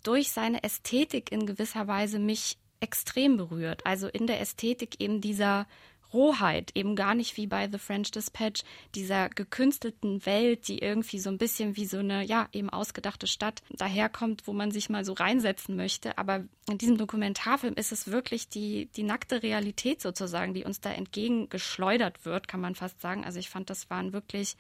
durch 0.04 0.32
seine 0.32 0.64
Ästhetik 0.64 1.32
in 1.32 1.46
gewisser 1.46 1.88
Weise 1.88 2.20
mich 2.20 2.58
extrem 2.82 3.38
berührt. 3.38 3.86
Also 3.86 4.08
in 4.08 4.28
der 4.28 4.42
Ästhetik 4.42 5.00
eben 5.00 5.22
dieser 5.22 5.66
Rohheit, 6.14 6.72
eben 6.76 6.96
gar 6.96 7.16
nicht 7.16 7.38
wie 7.38 7.48
bei 7.48 7.70
The 7.70 7.78
French 7.78 8.12
Dispatch, 8.12 8.64
dieser 8.96 9.30
gekünstelten 9.30 10.26
Welt, 10.26 10.68
die 10.68 10.80
irgendwie 10.80 11.20
so 11.20 11.30
ein 11.30 11.38
bisschen 11.38 11.76
wie 11.76 11.86
so 11.86 11.98
eine, 11.98 12.24
ja, 12.24 12.48
eben 12.54 12.70
ausgedachte 12.70 13.28
Stadt 13.28 13.62
daherkommt, 13.70 14.48
wo 14.48 14.54
man 14.54 14.72
sich 14.72 14.90
mal 14.90 15.04
so 15.06 15.14
reinsetzen 15.14 15.76
möchte. 15.76 16.18
Aber 16.18 16.44
in 16.70 16.78
diesem 16.78 16.98
Dokumentarfilm 16.98 17.74
ist 17.76 17.92
es 17.92 18.08
wirklich 18.08 18.50
die, 18.50 18.88
die 18.96 19.04
nackte 19.04 19.44
Realität 19.44 20.02
sozusagen, 20.02 20.54
die 20.54 20.64
uns 20.64 20.82
da 20.82 20.92
entgegengeschleudert 20.92 22.26
wird, 22.26 22.48
kann 22.48 22.62
man 22.62 22.76
fast 22.76 23.02
sagen. 23.02 23.26
Also 23.26 23.40
ich 23.40 23.50
fand, 23.50 23.70
das 23.70 23.90
waren 23.90 24.14
wirklich 24.14 24.56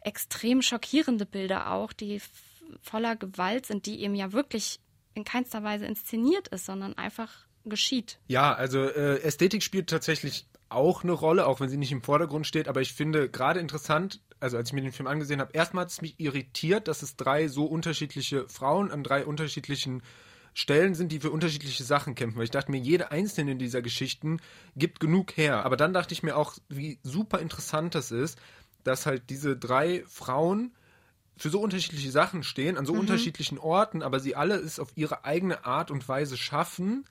extrem 0.00 0.62
schockierende 0.62 1.26
Bilder 1.26 1.72
auch, 1.72 1.92
die 1.92 2.20
voller 2.82 3.16
Gewalt 3.16 3.66
sind, 3.66 3.86
die 3.86 4.00
eben 4.00 4.14
ja 4.14 4.32
wirklich 4.32 4.80
in 5.14 5.24
keinster 5.24 5.62
Weise 5.62 5.86
inszeniert 5.86 6.48
ist, 6.48 6.66
sondern 6.66 6.96
einfach 6.98 7.30
geschieht. 7.64 8.18
Ja, 8.28 8.54
also 8.54 8.82
äh, 8.82 9.20
Ästhetik 9.22 9.62
spielt 9.62 9.88
tatsächlich 9.88 10.46
auch 10.68 11.02
eine 11.02 11.12
Rolle, 11.12 11.46
auch 11.46 11.60
wenn 11.60 11.68
sie 11.68 11.76
nicht 11.76 11.92
im 11.92 12.02
Vordergrund 12.02 12.46
steht. 12.46 12.68
Aber 12.68 12.80
ich 12.80 12.92
finde 12.92 13.28
gerade 13.28 13.60
interessant, 13.60 14.20
also 14.40 14.56
als 14.56 14.68
ich 14.68 14.72
mir 14.72 14.82
den 14.82 14.92
Film 14.92 15.06
angesehen 15.06 15.40
habe, 15.40 15.52
erstmal 15.52 15.82
hat 15.82 15.90
es 15.90 16.02
mich 16.02 16.18
irritiert, 16.18 16.88
dass 16.88 17.02
es 17.02 17.16
drei 17.16 17.48
so 17.48 17.64
unterschiedliche 17.64 18.48
Frauen 18.48 18.90
an 18.90 19.04
drei 19.04 19.24
unterschiedlichen 19.24 20.02
Stellen 20.52 20.94
sind, 20.94 21.10
die 21.10 21.20
für 21.20 21.30
unterschiedliche 21.30 21.82
Sachen 21.82 22.14
kämpfen. 22.14 22.38
Weil 22.38 22.44
ich 22.44 22.50
dachte 22.50 22.70
mir, 22.70 22.78
jede 22.78 23.10
einzelne 23.10 23.56
dieser 23.56 23.82
Geschichten 23.82 24.40
gibt 24.76 25.00
genug 25.00 25.36
her. 25.36 25.64
Aber 25.64 25.76
dann 25.76 25.92
dachte 25.92 26.14
ich 26.14 26.22
mir 26.22 26.36
auch, 26.36 26.54
wie 26.68 26.98
super 27.02 27.40
interessant 27.40 27.94
das 27.94 28.10
ist, 28.10 28.38
dass 28.84 29.06
halt 29.06 29.30
diese 29.30 29.56
drei 29.56 30.04
Frauen 30.06 30.72
für 31.36 31.50
so 31.50 31.60
unterschiedliche 31.60 32.10
Sachen 32.10 32.42
stehen, 32.42 32.76
an 32.76 32.86
so 32.86 32.94
mhm. 32.94 33.00
unterschiedlichen 33.00 33.58
Orten, 33.58 34.02
aber 34.02 34.20
sie 34.20 34.36
alle 34.36 34.56
es 34.56 34.78
auf 34.78 34.92
ihre 34.94 35.24
eigene 35.24 35.64
Art 35.64 35.90
und 35.90 36.08
Weise 36.08 36.36
schaffen, 36.36 37.04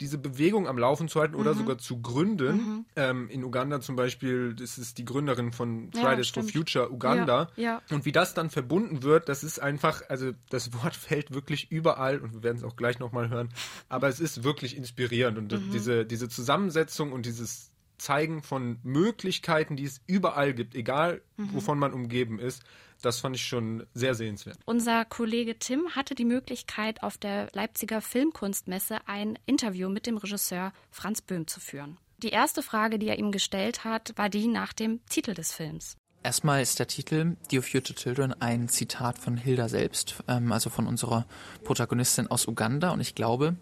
diese 0.00 0.18
Bewegung 0.18 0.66
am 0.66 0.78
Laufen 0.78 1.08
zu 1.08 1.20
halten 1.20 1.34
oder 1.34 1.54
mhm. 1.54 1.58
sogar 1.58 1.78
zu 1.78 2.00
gründen. 2.00 2.56
Mhm. 2.56 2.84
Ähm, 2.96 3.28
in 3.30 3.44
Uganda 3.44 3.80
zum 3.80 3.96
Beispiel, 3.96 4.54
das 4.54 4.78
ist 4.78 4.98
die 4.98 5.04
Gründerin 5.04 5.52
von 5.52 5.90
Fridays 5.92 6.32
ja, 6.34 6.42
for 6.42 6.50
Future 6.50 6.90
Uganda. 6.90 7.48
Ja, 7.56 7.62
ja. 7.64 7.82
Und 7.90 8.04
wie 8.04 8.12
das 8.12 8.34
dann 8.34 8.50
verbunden 8.50 9.02
wird, 9.02 9.28
das 9.28 9.44
ist 9.44 9.60
einfach, 9.60 10.02
also 10.08 10.32
das 10.50 10.72
Wort 10.72 10.96
fällt 10.96 11.34
wirklich 11.34 11.70
überall 11.70 12.18
und 12.18 12.34
wir 12.34 12.42
werden 12.42 12.58
es 12.58 12.64
auch 12.64 12.76
gleich 12.76 12.98
nochmal 12.98 13.28
hören. 13.28 13.50
Aber 13.88 14.08
es 14.08 14.20
ist 14.20 14.44
wirklich 14.44 14.76
inspirierend 14.76 15.38
und 15.38 15.52
mhm. 15.52 15.70
diese, 15.70 16.04
diese 16.04 16.28
Zusammensetzung 16.28 17.12
und 17.12 17.26
dieses 17.26 17.73
Zeigen 17.98 18.42
von 18.42 18.78
Möglichkeiten, 18.82 19.76
die 19.76 19.84
es 19.84 20.00
überall 20.06 20.54
gibt, 20.54 20.74
egal 20.74 21.22
mhm. 21.36 21.54
wovon 21.54 21.78
man 21.78 21.92
umgeben 21.92 22.38
ist, 22.38 22.62
das 23.02 23.20
fand 23.20 23.36
ich 23.36 23.46
schon 23.46 23.86
sehr 23.92 24.14
sehenswert. 24.14 24.58
Unser 24.64 25.04
Kollege 25.04 25.58
Tim 25.58 25.90
hatte 25.94 26.14
die 26.14 26.24
Möglichkeit, 26.24 27.02
auf 27.02 27.18
der 27.18 27.48
Leipziger 27.52 28.00
Filmkunstmesse 28.00 28.98
ein 29.06 29.38
Interview 29.46 29.88
mit 29.88 30.06
dem 30.06 30.16
Regisseur 30.16 30.72
Franz 30.90 31.20
Böhm 31.20 31.46
zu 31.46 31.60
führen. 31.60 31.98
Die 32.18 32.30
erste 32.30 32.62
Frage, 32.62 32.98
die 32.98 33.08
er 33.08 33.18
ihm 33.18 33.32
gestellt 33.32 33.84
hat, 33.84 34.12
war 34.16 34.28
die 34.28 34.46
nach 34.46 34.72
dem 34.72 35.04
Titel 35.06 35.34
des 35.34 35.52
Films. 35.52 35.96
Erstmal 36.22 36.62
ist 36.62 36.78
der 36.78 36.86
Titel 36.86 37.36
Dear 37.50 37.62
Future 37.62 37.94
Children 37.94 38.32
ein 38.40 38.70
Zitat 38.70 39.18
von 39.18 39.36
Hilda 39.36 39.68
selbst, 39.68 40.24
ähm, 40.26 40.50
also 40.52 40.70
von 40.70 40.86
unserer 40.86 41.26
Protagonistin 41.64 42.28
aus 42.28 42.48
Uganda. 42.48 42.92
Und 42.92 43.00
ich 43.00 43.14
glaube, 43.14 43.56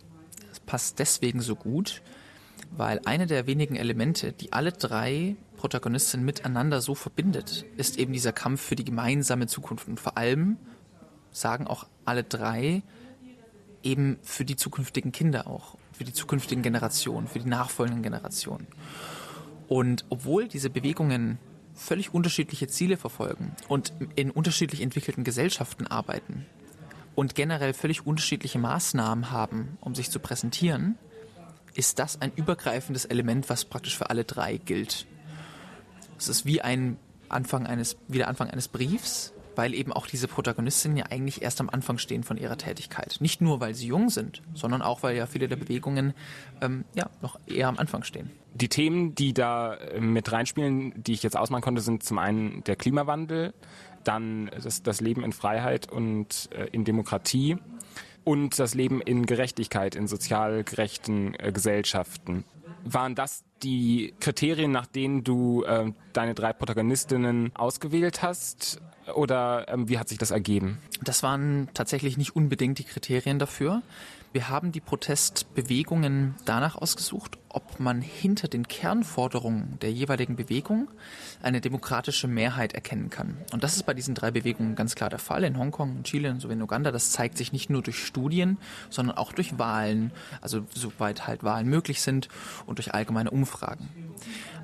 es 0.53 0.61
passt 0.61 1.01
deswegen 1.01 1.41
so 1.41 1.57
gut, 1.57 2.03
weil 2.71 3.00
eine 3.04 3.26
der 3.26 3.47
wenigen 3.47 3.76
Elemente, 3.76 4.33
die 4.33 4.52
alle 4.52 4.73
drei 4.73 5.37
Protagonistinnen 5.57 6.25
miteinander 6.25 6.81
so 6.81 6.95
verbindet, 6.95 7.64
ist 7.76 7.99
eben 7.99 8.12
dieser 8.12 8.33
Kampf 8.33 8.61
für 8.61 8.76
die 8.76 8.85
gemeinsame 8.85 9.47
Zukunft 9.47 9.88
und 9.88 10.00
vor 10.00 10.16
allem 10.16 10.57
sagen 11.31 11.66
auch 11.66 11.87
alle 12.04 12.25
drei 12.25 12.83
eben 13.83 14.19
für 14.23 14.45
die 14.45 14.57
zukünftigen 14.57 15.12
Kinder 15.12 15.47
auch, 15.47 15.76
für 15.92 16.04
die 16.04 16.12
zukünftigen 16.12 16.62
Generationen, 16.62 17.26
für 17.26 17.40
die 17.40 17.49
nachfolgenden 17.49 18.02
Generationen. 18.02 18.66
Und 19.69 20.04
obwohl 20.09 20.49
diese 20.49 20.71
Bewegungen 20.71 21.38
völlig 21.75 22.12
unterschiedliche 22.12 22.69
Ziele 22.69 22.97
verfolgen 22.97 23.52
und 23.69 23.92
in 24.14 24.31
unterschiedlich 24.31 24.83
entwickelten 24.83 25.25
Gesellschaften 25.25 25.87
arbeiten 25.87 26.47
und 27.14 27.35
generell 27.35 27.73
völlig 27.73 28.07
unterschiedliche 28.07 28.59
Maßnahmen 28.59 29.31
haben, 29.31 29.78
um 29.81 29.95
sich 29.95 30.11
zu 30.11 30.21
präsentieren, 30.21 30.99
ist 31.75 31.99
das 31.99 32.21
ein 32.21 32.33
übergreifendes 32.35 33.05
Element, 33.05 33.49
was 33.49 33.64
praktisch 33.64 33.97
für 33.97 34.11
alle 34.11 34.25
drei 34.25 34.57
gilt. 34.57 35.07
Es 36.19 36.29
ist 36.29 36.45
wie 36.45 36.61
ein 36.61 36.99
Anfang 37.29 37.67
eines, 37.67 37.97
wie 38.09 38.19
der 38.19 38.29
Anfang 38.29 38.50
eines 38.50 38.69
Briefs, 38.69 39.33
weil 39.57 39.75
eben 39.75 39.93
auch 39.93 40.07
diese 40.07 40.29
Protagonistinnen 40.29 40.97
ja 40.97 41.07
eigentlich 41.11 41.43
erst 41.43 41.61
am 41.61 41.69
Anfang 41.69 41.99
stehen 41.99 42.23
von 42.23 42.37
ihrer 42.37 42.57
Tätigkeit. 42.57 43.17
Nicht 43.21 43.41
nur, 43.41 43.61
weil 43.61 43.75
sie 43.75 43.87
jung 43.87 44.09
sind, 44.09 44.43
sondern 44.55 44.83
auch, 44.83 45.02
weil 45.02 45.17
ja 45.17 45.26
viele 45.26 45.49
der 45.49 45.57
Bewegungen 45.57 46.14
ähm, 46.61 46.85
ja 46.95 47.11
noch 47.21 47.38
eher 47.47 47.69
am 47.69 47.79
Anfang 47.79 48.02
stehen. 48.02 48.31
Die 48.55 48.69
Themen, 48.69 49.14
die 49.14 49.33
da 49.33 49.75
äh, 49.75 50.00
mit 50.00 50.31
reinspielen, 50.31 51.02
die 51.02 51.12
ich 51.12 51.23
jetzt 51.23 51.37
ausmachen 51.37 51.62
konnte, 51.62 51.83
sind 51.83 52.02
zum 52.02 52.19
einen 52.19 52.64
der 52.64 52.76
Klimawandel, 52.76 53.55
dann 54.05 54.50
das, 54.62 54.83
das 54.83 55.00
Leben 55.00 55.25
in 55.25 55.33
Freiheit 55.33 55.91
und 55.91 56.49
äh, 56.52 56.67
in 56.73 56.85
Demokratie 56.85 57.59
und 58.25 58.59
das 58.59 58.75
Leben 58.75 59.00
in 59.00 59.26
Gerechtigkeit, 59.26 59.95
in 59.95 60.07
sozial 60.07 60.64
gerechten 60.64 61.35
äh, 61.35 61.52
Gesellschaften. 61.52 62.45
Waren 62.85 63.14
das 63.14 63.45
die 63.62 64.14
Kriterien, 64.21 64.71
nach 64.71 64.87
denen 64.87 65.25
du 65.25 65.64
äh, 65.64 65.92
deine 66.12 66.35
drei 66.35 66.52
Protagonistinnen 66.52 67.54
ausgewählt 67.54 68.23
hast? 68.23 68.81
Oder 69.14 69.66
ähm, 69.69 69.88
wie 69.88 69.99
hat 69.99 70.09
sich 70.09 70.19
das 70.19 70.31
ergeben? 70.31 70.78
Das 71.02 71.23
waren 71.23 71.69
tatsächlich 71.75 72.16
nicht 72.16 72.37
unbedingt 72.37 72.78
die 72.78 72.85
Kriterien 72.85 73.38
dafür. 73.38 73.83
Wir 74.33 74.49
haben 74.49 74.73
die 74.73 74.81
Protestbewegungen 74.81 76.37
danach 76.47 76.76
ausgesucht, 76.76 77.37
ob 77.50 77.81
man 77.81 78.00
hinter 78.00 78.49
den 78.49 78.66
Kernforderungen 78.66 79.78
der 79.83 79.92
jeweiligen 79.92 80.37
Bewegung 80.37 80.88
eine 81.42 81.61
demokratische 81.61 82.28
Mehrheit 82.28 82.73
erkennen 82.73 83.11
kann. 83.11 83.37
Und 83.52 83.62
das 83.62 83.76
ist 83.76 83.83
bei 83.83 83.92
diesen 83.92 84.14
drei 84.14 84.31
Bewegungen 84.31 84.75
ganz 84.75 84.95
klar 84.95 85.11
der 85.11 85.19
Fall. 85.19 85.45
In 85.45 85.59
Hongkong, 85.59 85.97
in 85.99 86.04
Chile 86.04 86.35
sowie 86.40 86.54
in 86.54 86.62
Uganda. 86.62 86.90
Das 86.92 87.11
zeigt 87.11 87.37
sich 87.37 87.52
nicht 87.52 87.69
nur 87.69 87.83
durch 87.83 88.02
Studien, 88.02 88.57
sondern 88.88 89.19
auch 89.19 89.33
durch 89.33 89.59
Wahlen, 89.59 90.12
also 90.40 90.64
soweit 90.75 91.26
halt 91.26 91.45
Wahlen 91.45 91.69
möglich 91.69 92.00
sind 92.00 92.28
und 92.64 92.78
durch 92.78 92.95
allgemeine 92.95 93.31
Umfragen. 93.31 93.52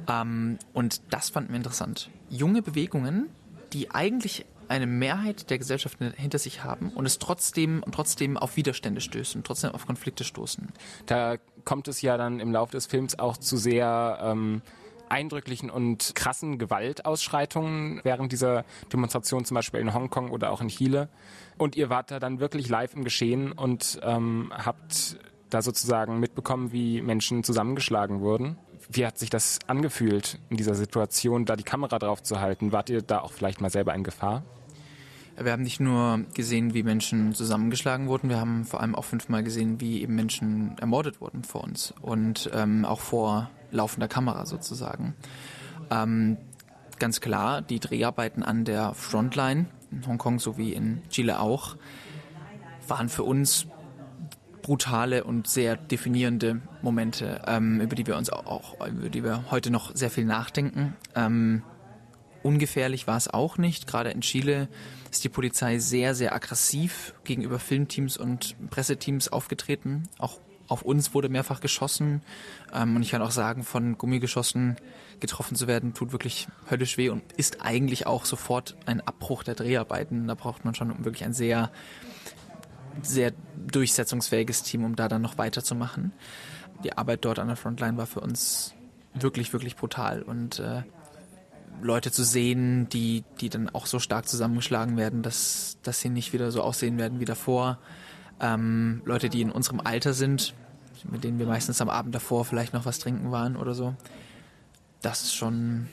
Ähm, 0.08 0.58
und 0.72 1.00
das 1.10 1.30
fanden 1.30 1.50
wir 1.50 1.56
interessant. 1.56 2.10
Junge 2.30 2.62
Bewegungen, 2.62 3.28
die 3.72 3.90
eigentlich 3.90 4.46
eine 4.68 4.86
Mehrheit 4.86 5.50
der 5.50 5.58
Gesellschaft 5.58 5.98
hinter 6.16 6.38
sich 6.38 6.62
haben 6.62 6.90
und 6.90 7.06
es 7.06 7.18
trotzdem 7.18 7.82
trotzdem 7.90 8.36
auf 8.36 8.56
Widerstände 8.56 9.00
stößen, 9.00 9.42
trotzdem 9.42 9.70
auf 9.72 9.86
Konflikte 9.86 10.24
stoßen. 10.24 10.68
Da 11.06 11.36
kommt 11.64 11.88
es 11.88 12.02
ja 12.02 12.16
dann 12.16 12.40
im 12.40 12.52
Laufe 12.52 12.72
des 12.72 12.86
Films 12.86 13.18
auch 13.18 13.36
zu 13.36 13.56
sehr 13.56 14.18
ähm, 14.22 14.62
eindrücklichen 15.08 15.70
und 15.70 16.14
krassen 16.14 16.58
Gewaltausschreitungen 16.58 18.00
während 18.04 18.32
dieser 18.32 18.64
Demonstration, 18.92 19.44
zum 19.44 19.54
Beispiel 19.54 19.80
in 19.80 19.94
Hongkong 19.94 20.30
oder 20.30 20.50
auch 20.50 20.60
in 20.60 20.68
Chile. 20.68 21.08
Und 21.56 21.76
ihr 21.76 21.88
wart 21.88 22.10
da 22.10 22.18
dann 22.18 22.40
wirklich 22.40 22.68
live 22.68 22.94
im 22.94 23.04
Geschehen 23.04 23.52
und 23.52 23.98
ähm, 24.02 24.52
habt 24.54 25.18
da 25.50 25.62
sozusagen 25.62 26.20
mitbekommen, 26.20 26.72
wie 26.72 27.00
Menschen 27.00 27.42
zusammengeschlagen 27.42 28.20
wurden. 28.20 28.58
Wie 28.90 29.06
hat 29.06 29.18
sich 29.18 29.30
das 29.30 29.58
angefühlt, 29.66 30.38
in 30.50 30.56
dieser 30.56 30.74
Situation 30.74 31.44
da 31.44 31.56
die 31.56 31.64
Kamera 31.64 31.98
drauf 31.98 32.22
zu 32.22 32.40
halten? 32.40 32.72
Wart 32.72 32.90
ihr 32.90 33.02
da 33.02 33.20
auch 33.20 33.32
vielleicht 33.32 33.60
mal 33.60 33.70
selber 33.70 33.94
in 33.94 34.04
Gefahr? 34.04 34.42
Wir 35.40 35.52
haben 35.52 35.62
nicht 35.62 35.78
nur 35.78 36.24
gesehen, 36.34 36.74
wie 36.74 36.82
Menschen 36.82 37.32
zusammengeschlagen 37.32 38.08
wurden, 38.08 38.28
wir 38.28 38.40
haben 38.40 38.64
vor 38.64 38.80
allem 38.80 38.96
auch 38.96 39.04
fünfmal 39.04 39.44
gesehen, 39.44 39.80
wie 39.80 40.02
eben 40.02 40.16
Menschen 40.16 40.76
ermordet 40.80 41.20
wurden 41.20 41.44
vor 41.44 41.62
uns 41.62 41.94
und 42.02 42.50
ähm, 42.52 42.84
auch 42.84 42.98
vor 42.98 43.48
laufender 43.70 44.08
Kamera 44.08 44.46
sozusagen. 44.46 45.14
Ähm, 45.90 46.38
ganz 46.98 47.20
klar, 47.20 47.62
die 47.62 47.78
Dreharbeiten 47.78 48.42
an 48.42 48.64
der 48.64 48.94
Frontline 48.94 49.66
in 49.92 50.06
Hongkong 50.06 50.40
sowie 50.40 50.72
in 50.72 51.02
Chile 51.08 51.38
auch 51.38 51.76
waren 52.88 53.08
für 53.08 53.22
uns 53.22 53.66
brutale 54.68 55.24
und 55.24 55.48
sehr 55.48 55.76
definierende 55.76 56.60
Momente, 56.82 57.40
ähm, 57.46 57.80
über 57.80 57.96
die 57.96 58.06
wir 58.06 58.18
uns 58.18 58.28
auch, 58.28 58.86
über 58.86 59.08
die 59.08 59.24
wir 59.24 59.50
heute 59.50 59.70
noch 59.70 59.96
sehr 59.96 60.10
viel 60.10 60.26
nachdenken. 60.26 60.94
Ähm, 61.14 61.62
ungefährlich 62.42 63.06
war 63.06 63.16
es 63.16 63.28
auch 63.28 63.56
nicht. 63.56 63.86
Gerade 63.86 64.10
in 64.10 64.20
Chile 64.20 64.68
ist 65.10 65.24
die 65.24 65.30
Polizei 65.30 65.78
sehr, 65.78 66.14
sehr 66.14 66.34
aggressiv 66.34 67.14
gegenüber 67.24 67.58
Filmteams 67.58 68.18
und 68.18 68.56
Presseteams 68.68 69.28
aufgetreten. 69.30 70.02
Auch 70.18 70.38
auf 70.66 70.82
uns 70.82 71.14
wurde 71.14 71.30
mehrfach 71.30 71.60
geschossen. 71.60 72.20
Ähm, 72.74 72.94
und 72.94 73.00
ich 73.00 73.10
kann 73.10 73.22
auch 73.22 73.30
sagen, 73.30 73.62
von 73.64 73.96
Gummigeschossen 73.96 74.76
getroffen 75.18 75.56
zu 75.56 75.66
werden, 75.66 75.94
tut 75.94 76.12
wirklich 76.12 76.46
höllisch 76.70 76.98
weh 76.98 77.08
und 77.08 77.22
ist 77.38 77.62
eigentlich 77.62 78.06
auch 78.06 78.26
sofort 78.26 78.76
ein 78.84 79.00
Abbruch 79.00 79.44
der 79.44 79.54
Dreharbeiten. 79.54 80.28
Da 80.28 80.34
braucht 80.34 80.66
man 80.66 80.74
schon 80.74 81.06
wirklich 81.06 81.24
ein 81.24 81.32
sehr, 81.32 81.70
sehr 83.02 83.32
durchsetzungsfähiges 83.70 84.62
Team, 84.62 84.84
um 84.84 84.96
da 84.96 85.08
dann 85.08 85.22
noch 85.22 85.38
weiterzumachen. 85.38 86.12
Die 86.84 86.96
Arbeit 86.96 87.24
dort 87.24 87.38
an 87.38 87.48
der 87.48 87.56
Frontline 87.56 87.96
war 87.96 88.06
für 88.06 88.20
uns 88.20 88.74
wirklich, 89.14 89.52
wirklich 89.52 89.76
brutal 89.76 90.22
und 90.22 90.60
äh, 90.60 90.82
Leute 91.80 92.10
zu 92.10 92.24
sehen, 92.24 92.88
die, 92.88 93.24
die 93.40 93.48
dann 93.48 93.68
auch 93.68 93.86
so 93.86 93.98
stark 93.98 94.28
zusammengeschlagen 94.28 94.96
werden, 94.96 95.22
dass, 95.22 95.78
dass 95.82 96.00
sie 96.00 96.08
nicht 96.08 96.32
wieder 96.32 96.50
so 96.50 96.62
aussehen 96.62 96.98
werden 96.98 97.20
wie 97.20 97.24
davor. 97.24 97.78
Ähm, 98.40 99.02
Leute, 99.04 99.28
die 99.28 99.42
in 99.42 99.50
unserem 99.50 99.80
Alter 99.80 100.12
sind, 100.12 100.54
mit 101.10 101.24
denen 101.24 101.38
wir 101.38 101.46
meistens 101.46 101.80
am 101.80 101.88
Abend 101.88 102.14
davor 102.14 102.44
vielleicht 102.44 102.72
noch 102.72 102.84
was 102.84 102.98
trinken 102.98 103.30
waren 103.30 103.56
oder 103.56 103.74
so. 103.74 103.94
das 105.02 105.22
ist 105.22 105.34
schon 105.34 105.88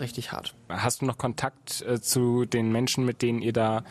richtig 0.00 0.32
hart. 0.32 0.54
Hast 0.68 1.02
du 1.02 1.06
noch 1.06 1.18
Kontakt 1.18 1.82
äh, 1.82 2.00
zu 2.00 2.44
den 2.44 2.72
Menschen, 2.72 3.04
mit 3.04 3.22
denen 3.22 3.40
ihr 3.40 3.52
da 3.52 3.84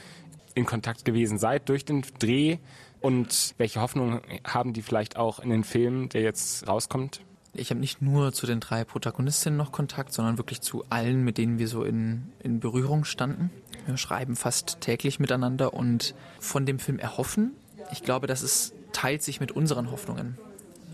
in 0.56 0.66
Kontakt 0.66 1.06
gewesen 1.06 1.38
seid 1.38 1.70
durch 1.70 1.86
den 1.86 2.04
Dreh? 2.20 2.58
Und 3.00 3.56
welche 3.58 3.82
Hoffnungen 3.82 4.22
haben 4.46 4.74
die 4.74 4.82
vielleicht 4.82 5.18
auch 5.18 5.40
in 5.40 5.50
den 5.50 5.64
Film, 5.64 6.10
der 6.10 6.22
jetzt 6.22 6.68
rauskommt? 6.68 7.22
Ich 7.54 7.70
habe 7.70 7.80
nicht 7.80 8.02
nur 8.02 8.32
zu 8.32 8.46
den 8.46 8.62
drei 8.62 8.86
Protagonistinnen 8.86 9.58
noch 9.58 9.72
Kontakt, 9.72 10.14
sondern 10.14 10.38
wirklich 10.38 10.62
zu 10.62 10.86
allen, 10.90 11.24
mit 11.24 11.38
denen 11.38 11.60
wir 11.60 11.68
so 11.68 11.84
in, 11.84 12.32
in 12.42 12.60
Berührung 12.62 13.04
standen. 13.04 13.50
Wir 13.86 13.98
schreiben 13.98 14.36
fast 14.36 14.80
täglich 14.80 15.20
miteinander 15.20 15.74
und 15.74 16.16
von 16.40 16.66
dem 16.66 16.80
Film 16.80 16.98
erhoffen. 17.00 17.52
Ich 17.92 18.04
glaube, 18.04 18.28
dass 18.28 18.42
es 18.42 18.74
teilt 18.94 19.24
sich 19.24 19.42
mit 19.42 19.52
unseren 19.52 19.92
Hoffnungen. 19.92 20.38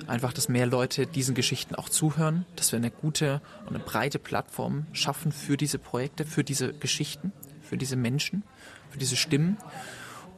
Einfach, 0.07 0.33
dass 0.33 0.49
mehr 0.49 0.65
Leute 0.65 1.05
diesen 1.05 1.35
Geschichten 1.35 1.75
auch 1.75 1.89
zuhören, 1.89 2.45
dass 2.55 2.71
wir 2.71 2.77
eine 2.77 2.91
gute 2.91 3.41
und 3.65 3.75
eine 3.75 3.83
breite 3.83 4.19
Plattform 4.19 4.85
schaffen 4.93 5.31
für 5.31 5.57
diese 5.57 5.79
Projekte, 5.79 6.25
für 6.25 6.43
diese 6.43 6.73
Geschichten, 6.73 7.33
für 7.67 7.77
diese 7.77 7.95
Menschen, 7.95 8.43
für 8.89 8.97
diese 8.97 9.15
Stimmen 9.15 9.57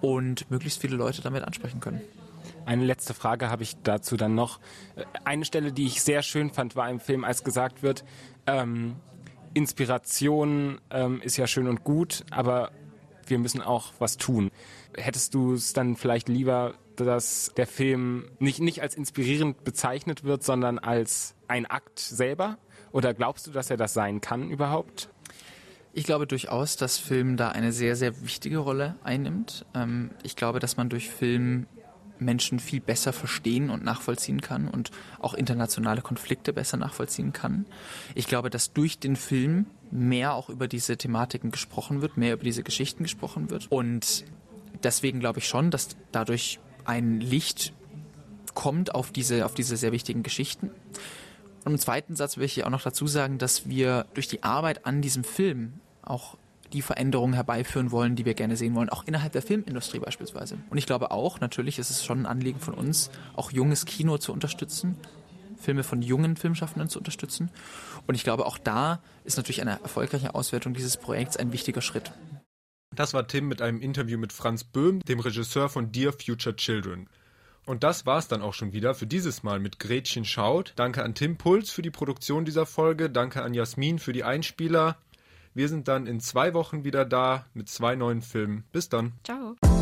und 0.02 0.50
möglichst 0.50 0.82
viele 0.82 0.96
Leute 0.96 1.22
damit 1.22 1.44
ansprechen 1.44 1.80
können. 1.80 2.02
Eine 2.66 2.86
letzte 2.86 3.14
Frage 3.14 3.50
habe 3.50 3.64
ich 3.64 3.78
dazu 3.84 4.18
dann 4.18 4.36
noch. 4.36 4.60
Eine 5.24 5.46
Stelle, 5.46 5.72
die 5.72 5.86
ich 5.86 6.02
sehr 6.02 6.22
schön 6.22 6.52
fand, 6.52 6.76
war 6.76 6.90
im 6.90 7.00
Film, 7.00 7.24
als 7.24 7.44
gesagt 7.44 7.84
wird, 7.84 8.04
ähm, 8.46 8.96
Inspiration 9.54 10.80
ähm, 10.92 11.22
ist 11.22 11.38
ja 11.38 11.48
schön 11.48 11.68
und 11.68 11.84
gut, 11.84 12.24
aber 12.30 12.72
wir 13.26 13.40
müssen 13.40 13.62
auch 13.62 13.94
was 14.00 14.18
tun. 14.18 14.52
Hättest 14.96 15.34
du 15.34 15.54
es 15.54 15.74
dann 15.74 15.96
vielleicht 15.96 16.30
lieber, 16.30 16.76
dass 16.96 17.52
der 17.56 17.68
Film 17.68 18.30
nicht, 18.40 18.60
nicht 18.60 18.82
als 18.82 18.96
inspirierend 18.96 19.64
bezeichnet 19.64 20.24
wird, 20.24 20.44
sondern 20.44 20.80
als 20.80 21.36
ein 21.48 21.66
Akt 21.66 22.00
selber? 22.00 22.58
Oder 22.92 23.14
glaubst 23.14 23.48
du, 23.48 23.52
dass 23.52 23.70
er 23.70 23.78
das 23.78 23.94
sein 23.94 24.22
kann 24.22 24.50
überhaupt? 24.50 25.10
Ich 25.94 26.04
glaube 26.04 26.28
durchaus, 26.28 26.78
dass 26.78 26.98
Film 26.98 27.36
da 27.36 27.50
eine 27.50 27.72
sehr, 27.72 27.96
sehr 27.96 28.22
wichtige 28.22 28.60
Rolle 28.60 28.96
einnimmt. 29.04 29.66
Ähm, 29.74 30.12
ich 30.24 30.36
glaube, 30.36 30.60
dass 30.60 30.78
man 30.78 30.90
durch 30.90 31.10
Film 31.10 31.66
Menschen 32.20 32.60
viel 32.60 32.82
besser 32.82 33.14
verstehen 33.14 33.70
und 33.70 33.84
nachvollziehen 33.84 34.42
kann 34.42 34.68
und 34.68 34.92
auch 35.20 35.34
internationale 35.34 36.02
Konflikte 36.02 36.54
besser 36.54 36.78
nachvollziehen 36.78 37.34
kann. 37.34 37.66
Ich 38.14 38.28
glaube, 38.28 38.50
dass 38.50 38.74
durch 38.74 39.00
den 39.00 39.16
Film 39.16 39.68
mehr 39.90 40.34
auch 40.34 40.50
über 40.50 40.68
diese 40.68 40.98
Thematiken 40.98 41.52
gesprochen 41.52 42.02
wird, 42.02 42.18
mehr 42.18 42.34
über 42.34 42.44
diese 42.44 42.64
Geschichten 42.64 43.04
gesprochen 43.04 43.50
wird. 43.50 43.68
Und 43.72 44.26
deswegen 44.84 45.20
glaube 45.20 45.40
ich 45.40 45.48
schon, 45.48 45.72
dass 45.72 45.90
dadurch 46.12 46.60
ein 46.86 47.20
Licht 47.20 47.74
kommt 48.54 48.94
auf 48.94 49.12
diese, 49.12 49.46
auf 49.46 49.54
diese 49.54 49.78
sehr 49.78 49.92
wichtigen 49.92 50.24
Geschichten. 50.24 50.72
Und 51.66 51.74
im 51.74 51.80
zweiten 51.80 52.16
Satz 52.16 52.38
will 52.38 52.46
ich 52.46 52.54
hier 52.54 52.66
auch 52.66 52.72
noch 52.72 52.82
dazu 52.82 53.08
sagen, 53.08 53.38
dass 53.38 53.68
wir 53.68 54.06
durch 54.14 54.28
die 54.28 54.44
Arbeit 54.44 54.86
an 54.86 55.02
diesem 55.02 55.24
Film 55.24 55.74
auch 56.02 56.38
die 56.74 56.82
Veränderungen 56.82 57.34
herbeiführen 57.34 57.92
wollen, 57.92 58.16
die 58.16 58.26
wir 58.26 58.34
gerne 58.34 58.56
sehen 58.56 58.76
wollen, 58.76 58.90
auch 58.90 59.06
innerhalb 59.06 59.34
der 59.34 59.42
Filmindustrie 59.42 60.00
beispielsweise. 60.00 60.58
Und 60.70 60.78
ich 60.78 60.86
glaube 60.86 61.12
auch, 61.12 61.40
natürlich 61.40 61.80
ist 61.80 61.90
es 61.90 62.06
schon 62.06 62.22
ein 62.22 62.26
Anliegen 62.26 62.60
von 62.60 62.74
uns, 62.74 63.10
auch 63.36 63.52
junges 63.52 63.86
Kino 63.86 64.18
zu 64.18 64.32
unterstützen, 64.32 64.96
Filme 65.58 65.84
von 65.84 66.02
jungen 66.02 66.38
Filmschaffenden 66.38 66.90
zu 66.90 67.00
unterstützen. 67.00 67.50
Und 68.08 68.16
ich 68.16 68.24
glaube, 68.24 68.46
auch 68.46 68.58
da 68.58 69.02
ist 69.24 69.38
natürlich 69.38 69.62
eine 69.62 69.82
erfolgreiche 69.82 70.36
Auswertung 70.36 70.74
dieses 70.74 70.98
Projekts 70.98 71.38
ein 71.38 71.52
wichtiger 71.52 71.82
Schritt. 71.82 72.12
Das 72.96 73.14
war 73.14 73.28
Tim 73.28 73.48
mit 73.48 73.62
einem 73.62 73.82
Interview 73.82 74.18
mit 74.18 74.34
Franz 74.34 74.64
Böhm, 74.64 75.00
dem 75.02 75.20
Regisseur 75.20 75.70
von 75.70 75.92
Dear 75.92 76.14
Future 76.14 76.56
Children. 76.56 77.08
Und 77.70 77.84
das 77.84 78.08
war's 78.08 78.28
dann 78.28 78.42
auch 78.42 78.56
schon 78.56 78.74
wieder 78.74 78.96
für 78.96 79.06
dieses 79.06 79.44
Mal 79.44 79.60
mit 79.60 79.78
Gretchen 79.78 80.26
Schaut. 80.26 80.74
Danke 80.76 81.04
an 81.04 81.14
Tim 81.14 81.38
Puls 81.38 81.70
für 81.70 81.84
die 81.84 81.92
Produktion 81.92 82.44
dieser 82.44 82.66
Folge, 82.66 83.12
danke 83.12 83.44
an 83.44 83.54
Jasmin 83.54 84.00
für 84.00 84.12
die 84.12 84.24
Einspieler. 84.24 84.98
Wir 85.54 85.70
sind 85.70 85.88
dann 85.88 86.08
in 86.08 86.20
zwei 86.20 86.56
Wochen 86.56 86.84
wieder 86.84 87.06
da 87.06 87.46
mit 87.54 87.70
zwei 87.70 87.96
neuen 87.96 88.24
Filmen. 88.24 88.64
Bis 88.72 88.90
dann. 88.90 89.14
Ciao. 89.24 89.79